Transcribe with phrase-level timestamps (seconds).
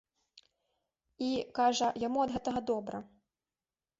[1.25, 1.27] І,
[1.59, 2.97] кажа, яму ад гэтага добра.